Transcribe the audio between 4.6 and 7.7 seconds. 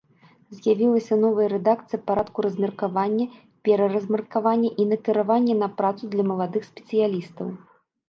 і накіравання на працу для маладых спецыялістаў.